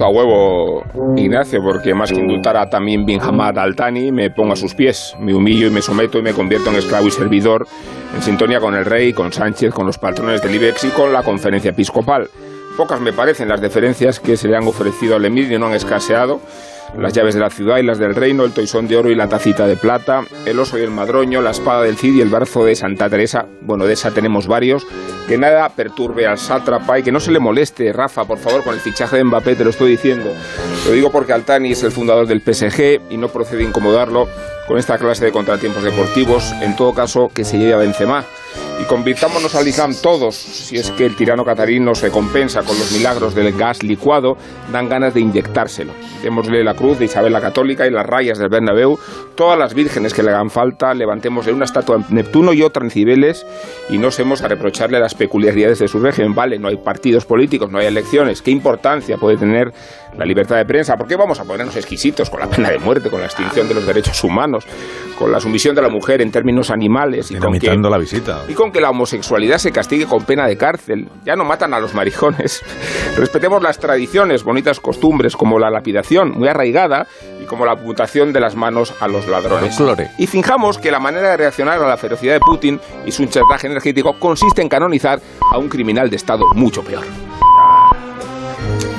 [0.00, 0.82] A huevo,
[1.14, 5.14] Ignacio, porque más que indultar a Tamim bin Hamad al-Tani, me pongo a sus pies,
[5.18, 7.66] me humillo y me someto y me convierto en esclavo y servidor,
[8.16, 11.22] en sintonía con el rey, con Sánchez, con los patrones del IBEX y con la
[11.22, 12.30] conferencia episcopal.
[12.78, 15.74] Pocas me parecen las deferencias que se le han ofrecido al emir y no han
[15.74, 16.40] escaseado
[16.98, 19.28] las llaves de la ciudad y las del reino, el toisón de oro y la
[19.28, 22.64] tacita de plata, el oso y el madroño, la espada del Cid y el brazo
[22.64, 24.86] de Santa Teresa, bueno, de esa tenemos varios,
[25.28, 28.74] que nada perturbe al sátrapa y que no se le moleste, Rafa, por favor, con
[28.74, 30.32] el fichaje de Mbappé, te lo estoy diciendo.
[30.86, 34.28] Lo digo porque Altani es el fundador del PSG y no procede incomodarlo
[34.66, 38.24] con esta clase de contratiempos deportivos, en todo caso que se lleve a Benzema
[38.80, 40.34] y convirtámonos al Islam todos.
[40.34, 44.36] Si es que el tirano catarí no se compensa con los milagros del gas licuado,
[44.72, 45.92] dan ganas de inyectárselo.
[46.22, 48.98] Démosle la cruz de Isabel la Católica y las rayas del Bernabéu,
[49.34, 52.90] todas las vírgenes que le hagan falta, levantémosle una estatua en Neptuno y otra en
[52.90, 53.46] Cibeles
[53.88, 56.34] y no semos a reprocharle las peculiaridades de su régimen.
[56.34, 58.42] Vale, no hay partidos políticos, no hay elecciones.
[58.42, 59.72] ¿Qué importancia puede tener
[60.16, 60.96] la libertad de prensa?
[60.96, 63.74] ¿Por qué vamos a ponernos exquisitos con la pena de muerte, con la extinción de
[63.74, 64.64] los derechos humanos,
[65.20, 68.44] con la sumisión de la mujer en términos animales y con que, la visita?
[68.48, 71.10] Y con que la homosexualidad se castigue con pena de cárcel.
[71.26, 72.62] Ya no matan a los marijones.
[73.18, 77.06] Respetemos las tradiciones, bonitas costumbres como la lapidación, muy arraigada,
[77.38, 79.78] y como la amputación de las manos a los ladrones.
[80.16, 83.66] Y finjamos que la manera de reaccionar a la ferocidad de Putin y su chantaje
[83.66, 85.20] energético consiste en canonizar
[85.52, 87.04] a un criminal de Estado mucho peor.